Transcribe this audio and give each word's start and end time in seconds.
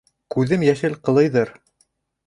Күҙем 0.35 0.65
йәшел 0.69 0.97
ҡылыйҙыр. 1.11 1.57